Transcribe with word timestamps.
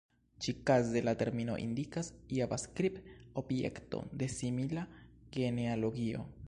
Ĉikaze 0.43 1.03
la 1.07 1.11
termino 1.19 1.57
indikas 1.65 2.09
Javascript-objekto 2.37 4.03
de 4.23 4.33
simila 4.39 4.89
genealogio. 5.39 6.31